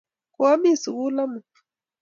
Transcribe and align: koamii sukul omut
koamii 0.35 0.79
sukul 0.83 1.17
omut 1.23 1.49